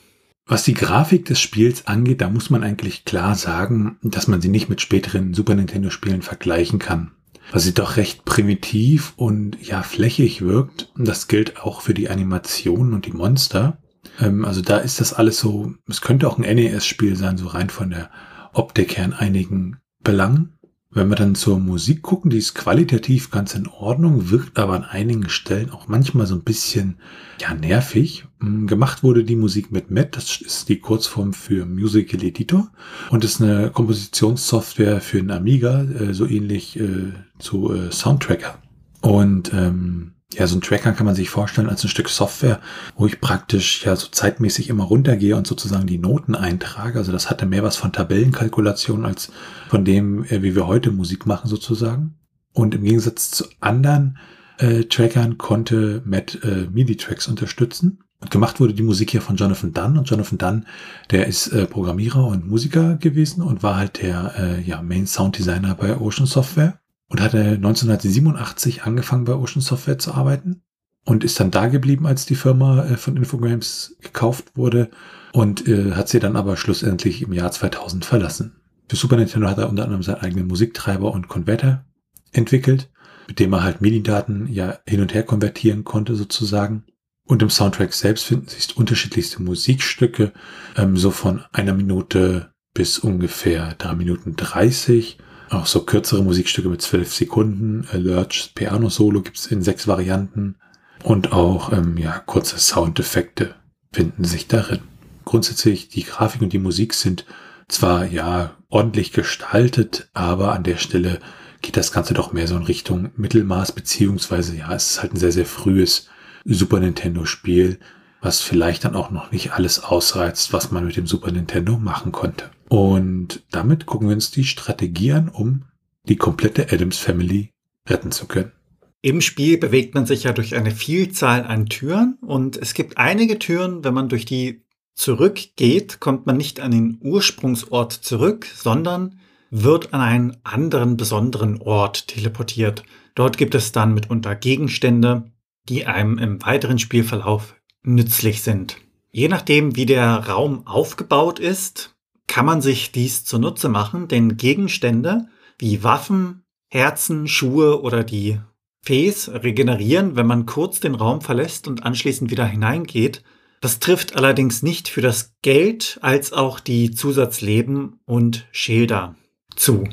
[0.47, 4.49] Was die Grafik des Spiels angeht, da muss man eigentlich klar sagen, dass man sie
[4.49, 7.13] nicht mit späteren Super Nintendo Spielen vergleichen kann.
[7.53, 10.91] Weil sie doch recht primitiv und ja flächig wirkt.
[10.97, 13.79] Das gilt auch für die Animationen und die Monster.
[14.21, 17.71] Ähm, also da ist das alles so, es könnte auch ein NES-Spiel sein, so rein
[17.71, 18.11] von der
[18.53, 20.58] Optik her in einigen Belangen.
[20.90, 24.85] Wenn wir dann zur Musik gucken, die ist qualitativ ganz in Ordnung, wirkt aber an
[24.85, 26.96] einigen Stellen auch manchmal so ein bisschen,
[27.40, 28.24] ja, nervig.
[28.38, 32.70] Mm, gemacht wurde die Musik mit MET, das ist die Kurzform für Musical Editor
[33.11, 38.59] und ist eine Kompositionssoftware für einen Amiga, äh, so ähnlich äh, zu äh, Soundtracker.
[39.03, 42.61] Und ähm, ja, so ein Tracker kann man sich vorstellen als ein Stück Software,
[42.97, 46.99] wo ich praktisch ja so zeitmäßig immer runtergehe und sozusagen die Noten eintrage.
[46.99, 49.33] Also das hatte mehr was von Tabellenkalkulation als
[49.69, 52.19] von dem, äh, wie wir heute Musik machen sozusagen.
[52.53, 54.19] Und im Gegensatz zu anderen
[54.59, 58.01] äh, Trackern konnte Matt äh, MIDI-Tracks unterstützen.
[58.21, 59.97] Und gemacht wurde die Musik hier von Jonathan Dunn.
[59.97, 60.67] Und Jonathan Dunn,
[61.11, 65.38] der ist äh, Programmierer und Musiker gewesen und war halt der äh, ja, Main Sound
[65.38, 70.62] Designer bei Ocean Software und hatte 1987 angefangen bei Ocean Software zu arbeiten
[71.05, 74.90] und ist dann da geblieben, als die Firma äh, von Infogrames gekauft wurde
[75.33, 78.61] und äh, hat sie dann aber schlussendlich im Jahr 2000 verlassen.
[78.88, 81.87] Für Super Nintendo hat er unter anderem seinen eigenen Musiktreiber und Konverter
[82.33, 82.90] entwickelt,
[83.27, 86.85] mit dem er halt MIDI-Daten ja hin und her konvertieren konnte sozusagen.
[87.25, 90.33] Und im Soundtrack selbst finden sich unterschiedlichste Musikstücke,
[90.77, 95.18] ähm, so von einer Minute bis ungefähr drei Minuten dreißig
[95.51, 97.87] auch so kürzere Musikstücke mit zwölf Sekunden.
[97.93, 100.57] Lurch Piano Solo gibt's in sechs Varianten.
[101.03, 103.55] Und auch ähm, ja, kurze Soundeffekte
[103.93, 104.81] finden sich darin.
[105.25, 107.25] Grundsätzlich die Grafik und die Musik sind
[107.69, 111.21] zwar ja ordentlich gestaltet, aber an der Stelle
[111.63, 115.19] geht das Ganze doch mehr so in Richtung Mittelmaß, beziehungsweise ja, es ist halt ein
[115.19, 116.09] sehr, sehr frühes
[116.45, 117.79] Super Nintendo Spiel,
[118.20, 122.12] was vielleicht dann auch noch nicht alles ausreizt, was man mit dem Super Nintendo machen
[122.12, 122.50] konnte.
[122.68, 125.64] Und damit gucken wir uns die Strategie an, um
[126.09, 127.50] die komplette Adams Family
[127.88, 128.52] retten zu können.
[129.00, 133.38] Im Spiel bewegt man sich ja durch eine Vielzahl an Türen und es gibt einige
[133.38, 139.94] Türen, wenn man durch die zurückgeht, kommt man nicht an den Ursprungsort zurück, sondern wird
[139.94, 142.83] an einen anderen besonderen Ort teleportiert.
[143.14, 145.31] Dort gibt es dann mitunter Gegenstände,
[145.68, 148.77] die einem im weiteren Spielverlauf nützlich sind.
[149.11, 155.29] Je nachdem, wie der Raum aufgebaut ist, kann man sich dies zunutze machen, denn Gegenstände
[155.59, 158.38] wie Waffen, Herzen, Schuhe oder die
[158.83, 163.23] Fes regenerieren, wenn man kurz den Raum verlässt und anschließend wieder hineingeht.
[163.61, 169.17] Das trifft allerdings nicht für das Geld als auch die Zusatzleben und Schilder
[169.57, 169.85] zu.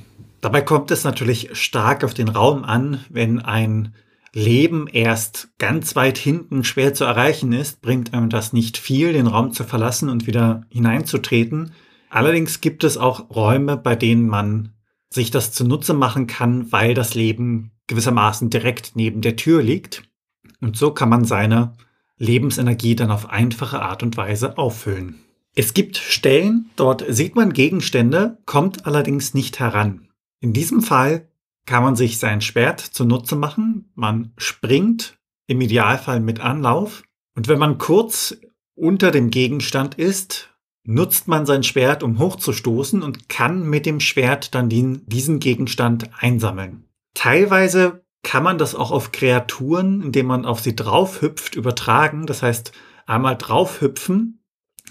[0.41, 3.95] Dabei kommt es natürlich stark auf den Raum an, wenn ein
[4.36, 9.28] Leben erst ganz weit hinten schwer zu erreichen ist, bringt einem das nicht viel, den
[9.28, 11.71] Raum zu verlassen und wieder hineinzutreten.
[12.10, 14.74] Allerdings gibt es auch Räume, bei denen man
[15.10, 20.04] sich das zunutze machen kann, weil das Leben gewissermaßen direkt neben der Tür liegt.
[20.60, 21.71] Und so kann man seine
[22.17, 25.15] Lebensenergie dann auf einfache Art und Weise auffüllen.
[25.56, 30.10] Es gibt Stellen, dort sieht man Gegenstände, kommt allerdings nicht heran.
[30.41, 31.30] In diesem Fall
[31.65, 33.91] kann man sich sein Schwert zunutze machen.
[33.95, 37.04] Man springt im Idealfall mit Anlauf.
[37.36, 38.38] Und wenn man kurz
[38.75, 44.54] unter dem Gegenstand ist, nutzt man sein Schwert, um hochzustoßen und kann mit dem Schwert
[44.54, 46.86] dann den, diesen Gegenstand einsammeln.
[47.15, 52.25] Teilweise kann man das auch auf Kreaturen, indem man auf sie draufhüpft, übertragen.
[52.25, 52.71] Das heißt,
[53.06, 54.43] einmal draufhüpfen,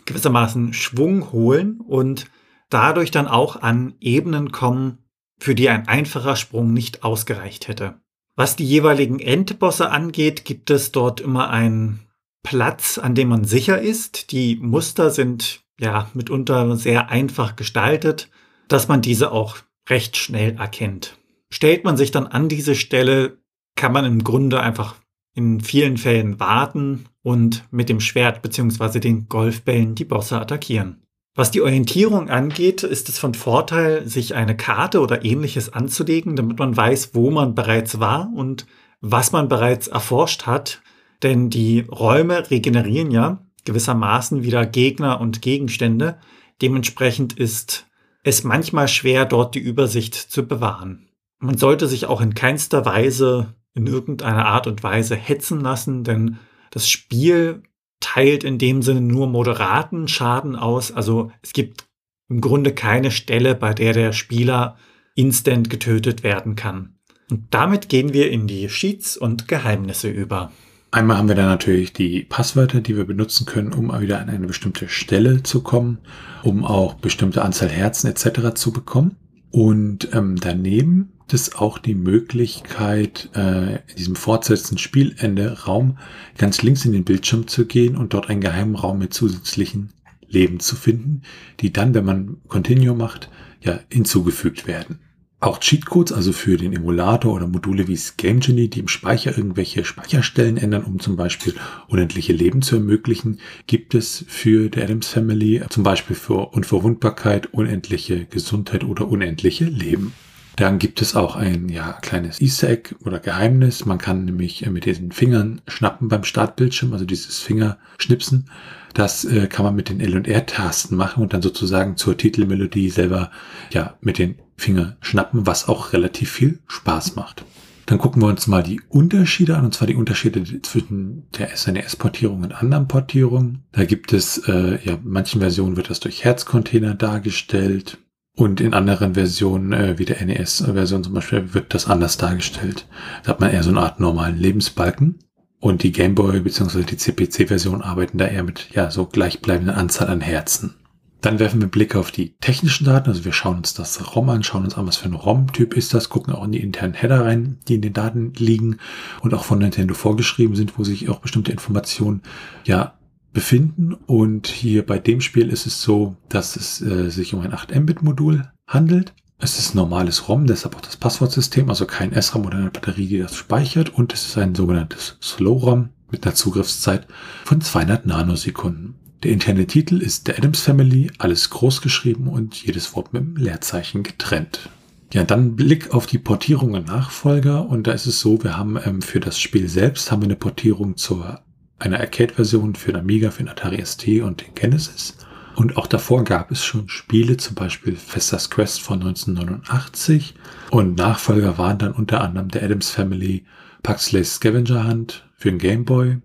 [0.04, 2.30] gewissermaßen Schwung holen und
[2.70, 5.03] dadurch dann auch an Ebenen kommen,
[5.44, 8.00] für die ein einfacher Sprung nicht ausgereicht hätte.
[8.34, 12.00] Was die jeweiligen Endbosse angeht, gibt es dort immer einen
[12.42, 14.32] Platz, an dem man sicher ist.
[14.32, 18.30] Die Muster sind ja mitunter sehr einfach gestaltet,
[18.68, 19.58] dass man diese auch
[19.90, 21.18] recht schnell erkennt.
[21.50, 23.36] Stellt man sich dann an diese Stelle,
[23.76, 24.96] kann man im Grunde einfach
[25.34, 28.98] in vielen Fällen warten und mit dem Schwert bzw.
[28.98, 31.03] den Golfbällen die Bosse attackieren.
[31.36, 36.60] Was die Orientierung angeht, ist es von Vorteil, sich eine Karte oder ähnliches anzulegen, damit
[36.60, 38.66] man weiß, wo man bereits war und
[39.00, 40.80] was man bereits erforscht hat.
[41.24, 46.18] Denn die Räume regenerieren ja gewissermaßen wieder Gegner und Gegenstände.
[46.62, 47.86] Dementsprechend ist
[48.22, 51.08] es manchmal schwer, dort die Übersicht zu bewahren.
[51.38, 56.38] Man sollte sich auch in keinster Weise in irgendeiner Art und Weise hetzen lassen, denn
[56.70, 57.62] das Spiel
[58.04, 60.92] teilt in dem Sinne nur moderaten Schaden aus.
[60.92, 61.86] Also es gibt
[62.28, 64.76] im Grunde keine Stelle, bei der der Spieler
[65.14, 66.98] instant getötet werden kann.
[67.30, 70.52] Und damit gehen wir in die Cheats und Geheimnisse über.
[70.90, 74.46] Einmal haben wir dann natürlich die Passwörter, die wir benutzen können, um wieder an eine
[74.46, 75.98] bestimmte Stelle zu kommen,
[76.42, 78.54] um auch bestimmte Anzahl Herzen etc.
[78.54, 79.16] zu bekommen.
[79.54, 85.96] Und ähm, daneben es auch die Möglichkeit, äh, in diesem fortsetzenden Spielende Raum
[86.36, 89.90] ganz links in den Bildschirm zu gehen und dort einen geheimen Raum mit zusätzlichen
[90.26, 91.22] Leben zu finden,
[91.60, 94.98] die dann, wenn man Continue macht, ja hinzugefügt werden.
[95.44, 99.84] Auch Cheatcodes, also für den Emulator oder Module wie Game Genie, die im Speicher irgendwelche
[99.84, 101.52] Speicherstellen ändern, um zum Beispiel
[101.86, 108.24] unendliche Leben zu ermöglichen, gibt es für die Adams Family, zum Beispiel für Unverwundbarkeit, unendliche
[108.24, 110.14] Gesundheit oder unendliche Leben.
[110.56, 113.86] Dann gibt es auch ein ja, kleines Easter Egg oder Geheimnis.
[113.86, 118.48] Man kann nämlich äh, mit diesen Fingern schnappen beim Startbildschirm, also dieses Fingerschnipsen.
[118.94, 122.90] Das äh, kann man mit den L- und R-Tasten machen und dann sozusagen zur Titelmelodie
[122.90, 123.30] selber
[123.72, 127.44] ja mit den Fingern schnappen, was auch relativ viel Spaß macht.
[127.86, 132.42] Dann gucken wir uns mal die Unterschiede an, und zwar die Unterschiede zwischen der SNES-Portierung
[132.42, 133.64] und anderen Portierungen.
[133.72, 137.98] Da gibt es, äh, ja, manchen Versionen wird das durch Herzcontainer dargestellt.
[138.36, 142.86] Und in anderen Versionen, äh, wie der NES-Version zum Beispiel, wird das anders dargestellt.
[143.22, 145.18] Da hat man eher so eine Art normalen Lebensbalken.
[145.60, 146.82] Und die Gameboy bzw.
[146.82, 150.74] die CPC-Version arbeiten da eher mit ja so gleichbleibender Anzahl an Herzen.
[151.20, 153.08] Dann werfen wir Blick auf die technischen Daten.
[153.08, 155.94] Also wir schauen uns das ROM an, schauen uns an, was für ein ROM-Typ ist
[155.94, 158.76] das, gucken auch in die internen Header rein, die in den Daten liegen
[159.22, 162.20] und auch von Nintendo vorgeschrieben sind, wo sich auch bestimmte Informationen
[162.66, 162.92] ja
[163.34, 163.92] befinden.
[163.92, 168.48] Und hier bei dem Spiel ist es so, dass es äh, sich um ein 8-Mbit-Modul
[168.66, 169.12] handelt.
[169.38, 173.18] Es ist normales ROM, deshalb auch das Passwortsystem, also kein SRAM oder eine Batterie, die
[173.18, 173.90] das speichert.
[173.90, 177.06] Und es ist ein sogenanntes Slow-ROM mit einer Zugriffszeit
[177.44, 178.94] von 200 Nanosekunden.
[179.22, 183.36] Der interne Titel ist The Adams Family, alles groß geschrieben und jedes Wort mit einem
[183.36, 184.70] Leerzeichen getrennt.
[185.12, 187.68] Ja, dann Blick auf die Portierung und Nachfolger.
[187.68, 190.36] Und da ist es so, wir haben ähm, für das Spiel selbst haben wir eine
[190.36, 191.40] Portierung zur
[191.78, 195.16] einer Arcade-Version für den Amiga, für den Atari ST und den Genesis.
[195.56, 200.34] Und auch davor gab es schon Spiele, zum Beispiel Festas Quest von 1989.
[200.70, 203.44] Und Nachfolger waren dann unter anderem der Adams Family
[203.82, 206.18] Puxley's Scavenger Hunt für den Game Boy,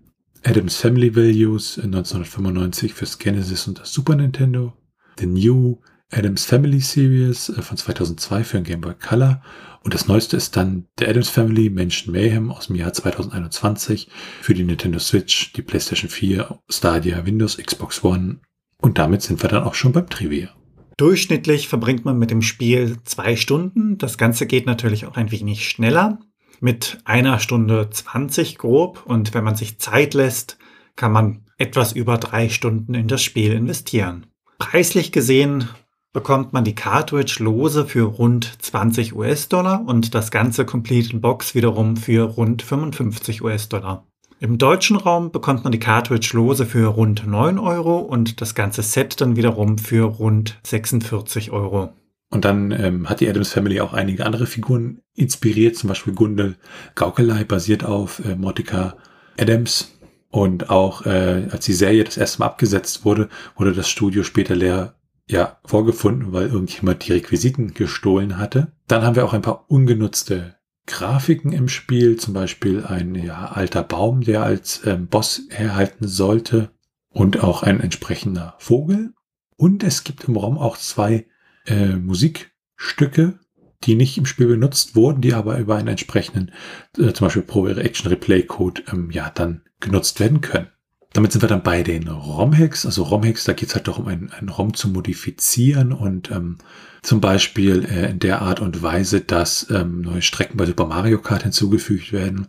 [0.44, 4.72] Adams Family Values 1995 fürs Genesis und das Super Nintendo,
[5.18, 5.78] The New
[6.10, 9.42] Adams Family Series äh, von 2002 für den Game Boy Color
[9.82, 14.08] und das neueste ist dann der Adams Family Mansion Mayhem aus dem Jahr 2021
[14.42, 18.40] für die Nintendo Switch, die PlayStation 4, Stadia, Windows, Xbox One.
[18.78, 20.50] Und damit sind wir dann auch schon beim Trivia.
[20.98, 23.96] Durchschnittlich verbringt man mit dem Spiel zwei Stunden.
[23.96, 26.18] Das Ganze geht natürlich auch ein wenig schneller.
[26.60, 29.04] Mit einer Stunde 20 grob.
[29.06, 30.58] Und wenn man sich Zeit lässt,
[30.96, 34.26] kann man etwas über drei Stunden in das Spiel investieren.
[34.58, 35.70] Preislich gesehen
[36.12, 41.96] bekommt man die Cartridge lose für rund 20 US-Dollar und das ganze Complete Box wiederum
[41.96, 44.06] für rund 55 US-Dollar.
[44.40, 48.82] Im deutschen Raum bekommt man die Cartridge lose für rund 9 Euro und das ganze
[48.82, 51.90] Set dann wiederum für rund 46 Euro.
[52.30, 56.56] Und dann ähm, hat die Adams Family auch einige andere Figuren inspiriert, zum Beispiel Gundel
[56.94, 58.96] Gaukelei basiert auf äh, Motica
[59.38, 59.96] Adams.
[60.30, 64.54] Und auch äh, als die Serie das erste Mal abgesetzt wurde, wurde das Studio später
[64.54, 64.94] leer
[65.30, 68.72] ja, vorgefunden, weil irgendjemand die Requisiten gestohlen hatte.
[68.88, 73.84] Dann haben wir auch ein paar ungenutzte Grafiken im Spiel, zum Beispiel ein ja, alter
[73.84, 76.70] Baum, der als ähm, Boss herhalten sollte
[77.10, 79.12] und auch ein entsprechender Vogel.
[79.56, 81.26] Und es gibt im Raum auch zwei
[81.66, 83.38] äh, Musikstücke,
[83.84, 86.50] die nicht im Spiel benutzt wurden, die aber über einen entsprechenden,
[86.98, 90.68] äh, zum Beispiel Pro Action Replay Code, ähm, ja, dann genutzt werden können.
[91.12, 92.86] Damit sind wir dann bei den ROM-Hacks.
[92.86, 96.58] Also ROM-Hacks, da geht es halt darum, einen, einen ROM zu modifizieren und ähm,
[97.02, 101.20] zum Beispiel äh, in der Art und Weise, dass ähm, neue Strecken bei Super Mario
[101.20, 102.46] Kart hinzugefügt werden.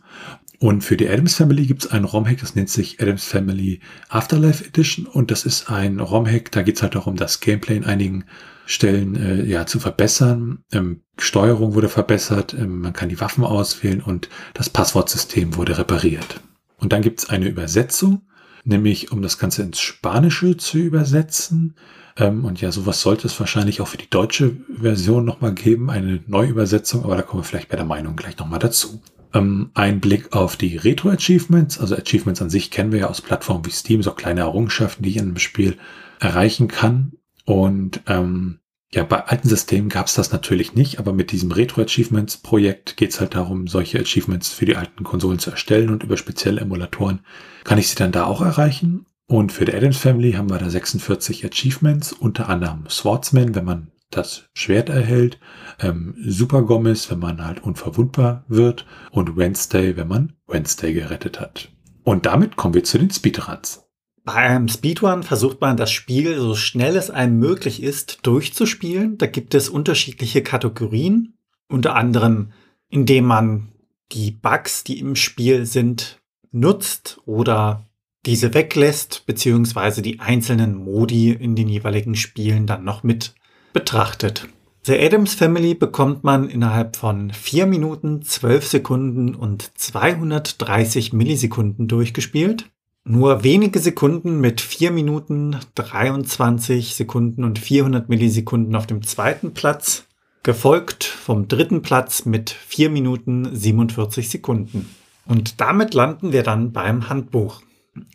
[0.59, 4.63] Und für die Adams Family gibt es einen ROM-Hack, das nennt sich Adams Family Afterlife
[4.63, 5.07] Edition.
[5.07, 8.25] Und das ist ein ROM-Hack, da geht es halt darum, das Gameplay in einigen
[8.67, 10.59] Stellen äh, ja zu verbessern.
[10.71, 16.41] Ähm, Steuerung wurde verbessert, ähm, man kann die Waffen auswählen und das Passwortsystem wurde repariert.
[16.77, 18.21] Und dann gibt es eine Übersetzung,
[18.63, 21.75] nämlich um das Ganze ins Spanische zu übersetzen.
[22.17, 26.21] Ähm, und ja, sowas sollte es wahrscheinlich auch für die deutsche Version nochmal geben, eine
[26.27, 29.01] Neuübersetzung, aber da kommen wir vielleicht bei der Meinung gleich nochmal dazu.
[29.33, 33.65] Ähm, ein Blick auf die Retro-Achievements, also Achievements an sich kennen wir ja aus Plattformen
[33.65, 35.77] wie Steam, so kleine Errungenschaften, die ich in einem Spiel
[36.19, 37.13] erreichen kann.
[37.45, 38.59] Und ähm,
[38.93, 43.21] ja, bei alten Systemen gab es das natürlich nicht, aber mit diesem Retro-Achievements-Projekt geht es
[43.21, 47.21] halt darum, solche Achievements für die alten Konsolen zu erstellen und über spezielle Emulatoren
[47.63, 49.05] kann ich sie dann da auch erreichen.
[49.27, 53.91] Und für die Adams Family haben wir da 46 Achievements, unter anderem Swordsman, wenn man
[54.09, 55.39] das Schwert erhält,
[55.79, 61.69] ähm, Super Gomez, wenn man halt unverwundbar wird und Wednesday, wenn man Wednesday gerettet hat.
[62.03, 63.80] Und damit kommen wir zu den Speedruns.
[64.23, 69.17] Beim Speedrun versucht man das Spiel so schnell es einem möglich ist durchzuspielen.
[69.17, 71.33] Da gibt es unterschiedliche Kategorien,
[71.67, 72.51] unter anderem
[72.91, 73.69] indem man
[74.11, 77.87] die Bugs, die im Spiel sind, nutzt oder
[78.25, 83.33] diese weglässt, beziehungsweise die einzelnen Modi in den jeweiligen Spielen dann noch mit
[83.73, 84.47] betrachtet.
[84.83, 92.69] The Adams Family bekommt man innerhalb von 4 Minuten, 12 Sekunden und 230 Millisekunden durchgespielt.
[93.03, 100.05] Nur wenige Sekunden mit 4 Minuten, 23 Sekunden und 400 Millisekunden auf dem zweiten Platz,
[100.43, 104.87] gefolgt vom dritten Platz mit 4 Minuten 47 Sekunden.
[105.25, 107.61] Und damit landen wir dann beim Handbuch.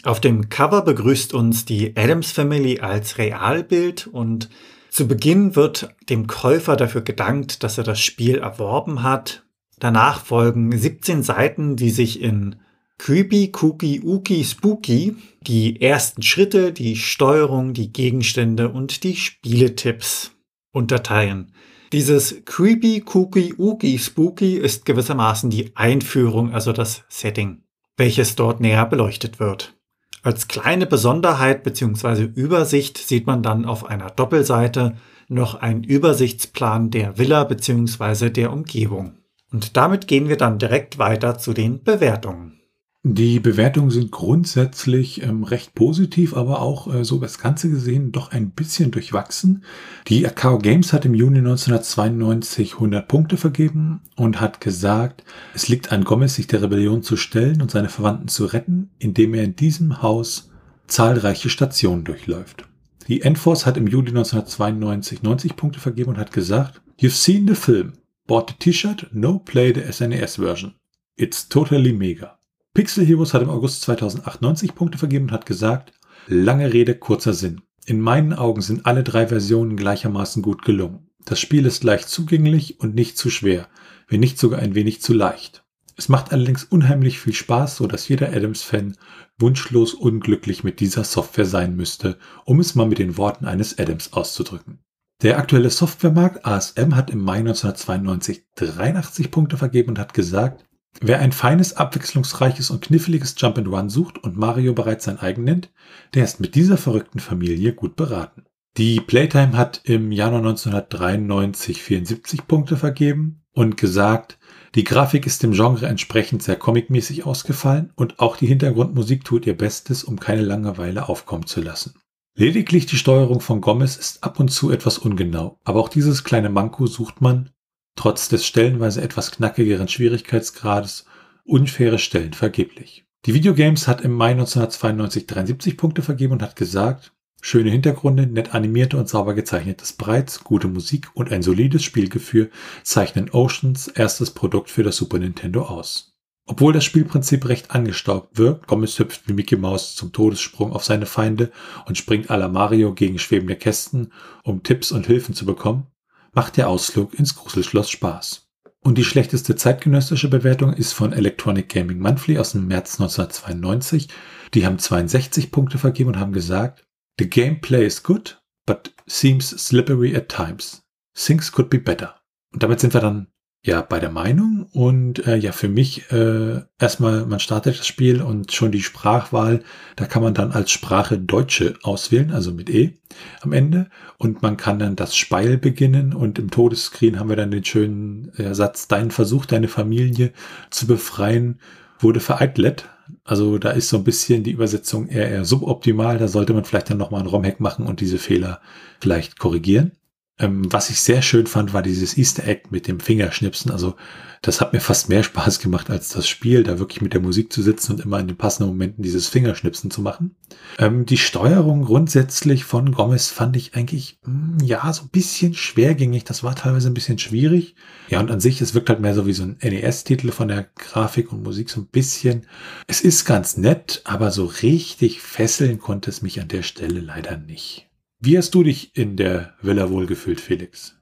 [0.04, 4.48] Auf dem Cover begrüßt uns die Adams Family als Realbild und
[4.88, 9.44] zu Beginn wird dem Käufer dafür gedankt, dass er das Spiel erworben hat.
[9.78, 12.56] Danach folgen 17 Seiten, die sich in
[12.98, 20.32] Creepy, Cookie, Uki, Spooky, die ersten Schritte, die Steuerung, die Gegenstände und die Spieletipps
[20.72, 21.52] unterteilen.
[21.92, 27.62] Dieses Creepy, Cookie, Uki, Spooky ist gewissermaßen die Einführung, also das Setting,
[27.96, 29.76] welches dort näher beleuchtet wird.
[30.22, 32.24] Als kleine Besonderheit bzw.
[32.24, 34.96] Übersicht sieht man dann auf einer Doppelseite
[35.28, 38.30] noch einen Übersichtsplan der Villa bzw.
[38.30, 39.18] der Umgebung.
[39.52, 42.60] Und damit gehen wir dann direkt weiter zu den Bewertungen.
[43.08, 48.32] Die Bewertungen sind grundsätzlich ähm, recht positiv, aber auch äh, so das Ganze gesehen doch
[48.32, 49.62] ein bisschen durchwachsen.
[50.08, 55.22] Die Akao Games hat im Juni 1992 100 Punkte vergeben und hat gesagt,
[55.54, 59.34] es liegt an Gomez, sich der Rebellion zu stellen und seine Verwandten zu retten, indem
[59.34, 60.50] er in diesem Haus
[60.88, 62.64] zahlreiche Stationen durchläuft.
[63.06, 67.54] Die Enforce hat im Juli 1992 90 Punkte vergeben und hat gesagt, You've seen the
[67.54, 67.92] film,
[68.26, 70.74] bought the T-Shirt, no play the SNES e version.
[71.14, 72.36] It's totally mega.
[72.76, 75.94] Pixel Heroes hat im August 2008 90 Punkte vergeben und hat gesagt,
[76.26, 77.62] lange Rede, kurzer Sinn.
[77.86, 81.08] In meinen Augen sind alle drei Versionen gleichermaßen gut gelungen.
[81.24, 83.68] Das Spiel ist leicht zugänglich und nicht zu schwer,
[84.08, 85.64] wenn nicht sogar ein wenig zu leicht.
[85.96, 88.98] Es macht allerdings unheimlich viel Spaß, so dass jeder Adams-Fan
[89.38, 94.12] wunschlos unglücklich mit dieser Software sein müsste, um es mal mit den Worten eines Adams
[94.12, 94.80] auszudrücken.
[95.22, 100.66] Der aktuelle Softwaremarkt ASM hat im Mai 1992 83 Punkte vergeben und hat gesagt,
[101.00, 105.70] Wer ein feines, abwechslungsreiches und kniffliges Jump'n'Run sucht und Mario bereits sein eigen nennt,
[106.14, 108.44] der ist mit dieser verrückten Familie gut beraten.
[108.76, 114.38] Die Playtime hat im Januar 1993 74 Punkte vergeben und gesagt,
[114.74, 119.56] die Grafik ist dem Genre entsprechend sehr comicmäßig ausgefallen und auch die Hintergrundmusik tut ihr
[119.56, 121.94] Bestes, um keine Langeweile aufkommen zu lassen.
[122.34, 126.50] Lediglich die Steuerung von Gomez ist ab und zu etwas ungenau, aber auch dieses kleine
[126.50, 127.48] Manko sucht man,
[127.96, 131.06] trotz des stellenweise etwas knackigeren Schwierigkeitsgrades,
[131.44, 133.04] unfaire Stellen vergeblich.
[133.24, 138.54] Die Videogames hat im Mai 1992 73 Punkte vergeben und hat gesagt, schöne Hintergründe, nett
[138.54, 142.50] animierte und sauber gezeichnetes Sprites, gute Musik und ein solides Spielgefühl
[142.84, 146.12] zeichnen Oceans erstes Produkt für das Super Nintendo aus.
[146.48, 151.06] Obwohl das Spielprinzip recht angestaubt wirkt, Gomez hüpft wie Mickey Mouse zum Todessprung auf seine
[151.06, 151.50] Feinde
[151.86, 154.12] und springt à la Mario gegen schwebende Kästen,
[154.44, 155.88] um Tipps und Hilfen zu bekommen,
[156.36, 158.46] macht der Ausflug ins Gruselschloss Spaß.
[158.80, 164.08] Und die schlechteste zeitgenössische Bewertung ist von Electronic Gaming Monthly aus dem März 1992.
[164.52, 166.86] Die haben 62 Punkte vergeben und haben gesagt,
[167.18, 170.84] The gameplay is good, but seems slippery at times.
[171.14, 172.20] Things could be better.
[172.52, 173.28] Und damit sind wir dann
[173.66, 178.22] ja bei der Meinung und äh, ja für mich äh, erstmal man startet das Spiel
[178.22, 179.62] und schon die Sprachwahl,
[179.96, 182.94] da kann man dann als Sprache Deutsche auswählen, also mit E
[183.40, 187.50] am Ende und man kann dann das Speil beginnen und im Todesscreen haben wir dann
[187.50, 190.32] den schönen äh, Satz, dein Versuch, deine Familie
[190.70, 191.58] zu befreien,
[191.98, 192.88] wurde vereitlet.
[193.24, 196.90] Also da ist so ein bisschen die Übersetzung eher, eher suboptimal, da sollte man vielleicht
[196.90, 198.60] dann nochmal ein ROM-Hack machen und diese Fehler
[199.00, 199.92] vielleicht korrigieren.
[200.38, 203.70] Ähm, was ich sehr schön fand, war dieses Easter Egg mit dem Fingerschnipsen.
[203.70, 203.94] Also
[204.42, 207.52] das hat mir fast mehr Spaß gemacht als das Spiel, da wirklich mit der Musik
[207.52, 210.36] zu sitzen und immer in den passenden Momenten dieses Fingerschnipsen zu machen.
[210.78, 215.54] Ähm, die Steuerung grundsätzlich von Gomez fand ich eigentlich, mh, hm, ja, so ein bisschen
[215.54, 216.24] schwergängig.
[216.24, 217.74] Das war teilweise ein bisschen schwierig.
[218.08, 220.68] Ja, und an sich, es wirkt halt mehr so wie so ein NES-Titel von der
[220.76, 222.46] Grafik und Musik so ein bisschen.
[222.86, 227.38] Es ist ganz nett, aber so richtig fesseln konnte es mich an der Stelle leider
[227.38, 227.85] nicht.
[228.18, 230.96] Wie hast du dich in der Villa wohlgefühlt, Felix?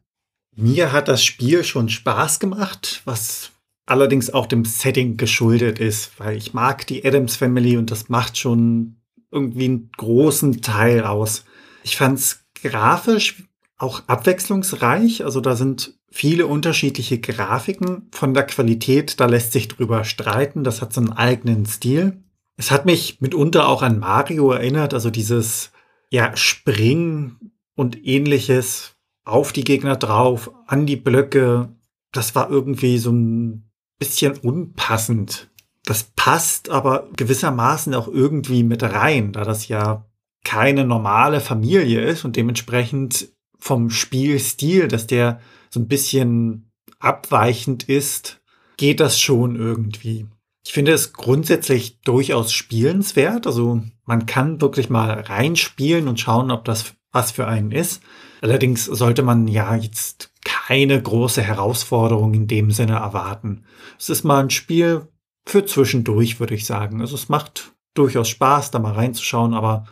[0.56, 3.52] Mir hat das Spiel schon Spaß gemacht, was
[3.86, 8.38] allerdings auch dem Setting geschuldet ist, weil ich mag die Adams Family und das macht
[8.38, 8.96] schon
[9.30, 11.44] irgendwie einen großen Teil aus.
[11.82, 13.44] Ich fand es grafisch
[13.76, 20.04] auch abwechslungsreich, also da sind viele unterschiedliche Grafiken von der Qualität, da lässt sich drüber
[20.04, 22.22] streiten, das hat so einen eigenen Stil.
[22.56, 25.72] Es hat mich mitunter auch an Mario erinnert, also dieses
[26.14, 28.94] ja, Springen und ähnliches
[29.24, 31.74] auf die Gegner drauf, an die Blöcke.
[32.12, 35.50] Das war irgendwie so ein bisschen unpassend.
[35.84, 40.08] Das passt aber gewissermaßen auch irgendwie mit rein, da das ja
[40.44, 48.40] keine normale Familie ist und dementsprechend vom Spielstil, dass der so ein bisschen abweichend ist,
[48.76, 50.28] geht das schon irgendwie.
[50.64, 53.46] Ich finde es grundsätzlich durchaus spielenswert.
[53.46, 58.02] Also man kann wirklich mal reinspielen und schauen, ob das was für einen ist.
[58.40, 63.64] Allerdings sollte man ja jetzt keine große Herausforderung in dem Sinne erwarten.
[63.98, 65.08] Es ist mal ein Spiel
[65.46, 67.00] für zwischendurch, würde ich sagen.
[67.00, 69.86] Also es macht durchaus Spaß, da mal reinzuschauen, aber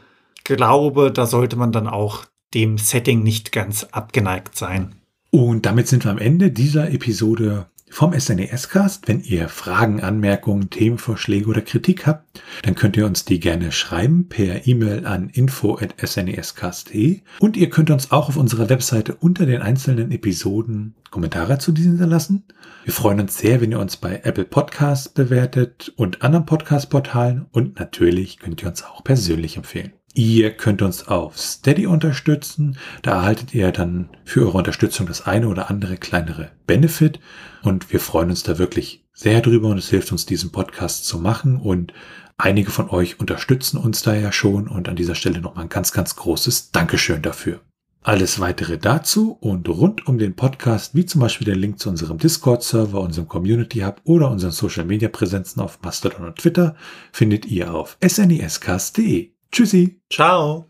[0.45, 4.95] glaube, da sollte man dann auch dem Setting nicht ganz abgeneigt sein.
[5.31, 9.07] Und damit sind wir am Ende dieser Episode vom SNES-Cast.
[9.07, 14.29] Wenn ihr Fragen, Anmerkungen, Themenvorschläge oder Kritik habt, dann könnt ihr uns die gerne schreiben
[14.29, 20.11] per E-Mail an info.snescast.de und ihr könnt uns auch auf unserer Webseite unter den einzelnen
[20.11, 22.45] Episoden Kommentare zu diesen hinterlassen.
[22.85, 27.79] Wir freuen uns sehr, wenn ihr uns bei Apple Podcasts bewertet und anderen Podcast-Portalen und
[27.79, 29.93] natürlich könnt ihr uns auch persönlich empfehlen.
[30.15, 32.77] Ihr könnt uns auf Steady unterstützen.
[33.01, 37.19] Da erhaltet ihr dann für eure Unterstützung das eine oder andere kleinere Benefit.
[37.63, 41.19] Und wir freuen uns da wirklich sehr drüber und es hilft uns, diesen Podcast zu
[41.19, 41.57] machen.
[41.57, 41.95] Und
[42.37, 44.69] einige von euch unterstützen uns da ja schon.
[44.69, 47.61] Und an dieser Stelle nochmal ein ganz, ganz großes Dankeschön dafür.
[48.05, 52.19] Alles weitere dazu und rund um den Podcast, wie zum Beispiel der Link zu unserem
[52.19, 56.75] Discord-Server, unserem Community Hub oder unseren Social-Media-Präsenzen auf Mastodon und Twitter,
[57.13, 59.31] findet ihr auf snescast.de.
[59.53, 60.01] Tschüssi.
[60.11, 60.67] Ciao.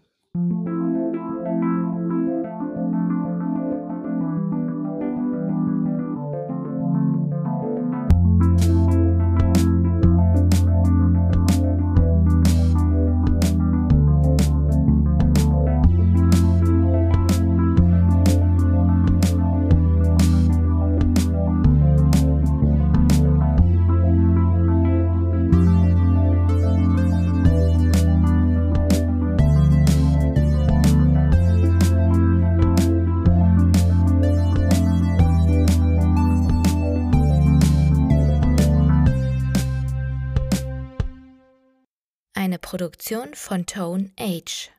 [43.33, 44.71] Produktion von Tone Age.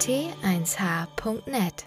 [0.00, 1.86] T1H.net